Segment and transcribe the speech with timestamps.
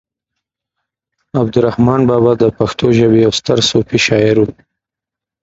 [1.41, 4.45] عبد الرحمان بابا د پښتو ژبې يو ستر صوفي شاعر و